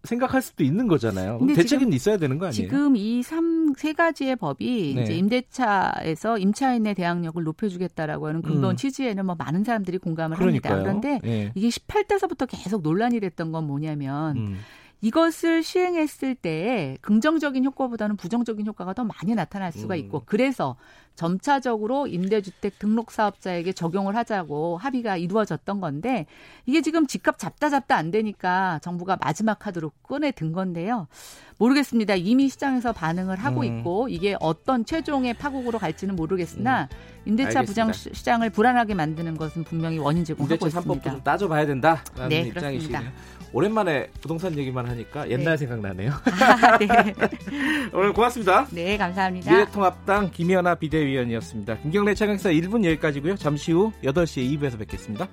생각할 0.04 0.42
수도 0.42 0.64
있는 0.64 0.88
거잖아요. 0.88 1.40
대책은 1.56 1.94
있어야 1.94 2.18
되는 2.18 2.38
거 2.38 2.48
아니에요? 2.48 2.54
지금 2.54 2.96
이 2.96 3.22
삼 3.22 3.60
세 3.78 3.94
가지의 3.94 4.36
법이 4.36 4.94
네. 4.96 5.04
이제 5.04 5.14
임대차에서 5.14 6.38
임차인의 6.40 6.96
대항력을 6.96 7.44
높여주겠다라고 7.44 8.28
하는 8.28 8.42
근본 8.42 8.72
음. 8.72 8.76
취지에는 8.76 9.26
뭐 9.26 9.36
많은 9.36 9.64
사람들이 9.64 10.00
공감을 10.00 10.38
그러니까요. 10.38 10.74
합니다. 10.74 10.92
그런데 11.00 11.20
네. 11.28 11.52
이게 11.56 11.70
18대서부터 11.70 12.48
계속 12.50 12.82
논란이 12.82 13.20
됐던 13.20 13.52
건 13.52 13.68
뭐냐면 13.68 14.38
음. 14.38 14.60
이것을 15.02 15.64
시행했을 15.64 16.36
때 16.36 16.98
긍정적인 17.02 17.64
효과보다는 17.64 18.18
부정적인 18.18 18.66
효과가 18.68 18.94
더 18.94 19.06
많이 19.06 19.34
나타날 19.36 19.72
수가 19.72 19.94
음. 19.94 20.00
있고 20.00 20.24
그래서 20.26 20.76
점차적으로 21.20 22.08
임대주택 22.08 22.80
등록 22.80 23.12
사업자에게 23.12 23.74
적용을 23.74 24.16
하자고 24.16 24.78
합의가 24.78 25.18
이루어졌던 25.18 25.82
건데 25.82 26.26
이게 26.66 26.82
지금 26.82 27.08
집값 27.08 27.38
잡다 27.38 27.70
잡다 27.70 27.98
안 27.98 28.10
되니까 28.10 28.80
정부가 28.82 29.18
마지막 29.20 29.60
카드로 29.60 29.92
꺼내 30.02 30.32
든 30.32 30.54
건데요. 30.54 31.10
모르겠습니다. 31.58 32.16
이미 32.16 32.48
시장에서 32.48 32.94
반응을 32.94 33.36
하고 33.36 33.62
음. 33.62 33.66
있고 33.66 34.08
이게 34.08 34.38
어떤 34.40 34.86
최종의 34.86 35.34
파국으로 35.34 35.78
갈지는 35.78 36.16
모르겠으나 36.16 36.84
음. 36.84 37.20
임대차 37.26 37.64
부장 37.64 37.92
시장을 37.92 38.50
불안하게 38.52 38.94
만드는 38.94 39.36
것은 39.36 39.66
분명히 39.66 39.98
원인 39.98 40.24
제공하고 40.24 40.54
임대차 40.54 40.80
있습니다. 40.80 41.12
좀 41.12 41.22
따져봐야 41.22 41.66
된다라는 41.66 42.30
네, 42.30 42.42
입장이시네요. 42.44 43.12
오랜만에 43.52 44.08
부동산 44.22 44.56
얘기만 44.58 44.88
하니까 44.88 45.30
옛날 45.30 45.54
네. 45.54 45.58
생각나네요. 45.58 46.12
아, 46.12 46.78
네. 46.78 46.88
오늘 47.94 48.14
고맙습니다. 48.14 48.68
네, 48.72 48.96
감사합니다. 48.98 49.52
미래통합당 49.52 50.32
김연아 50.32 50.76
비대위 50.76 51.09
원이었습니다. 51.18 51.80
김경래 51.80 52.14
차강사 52.14 52.50
1분 52.52 52.86
여기까지고요. 52.86 53.36
잠시 53.36 53.72
후 53.72 53.92
8시에 54.04 54.60
2부에서 54.60 54.78
뵙겠습니다. 54.80 55.28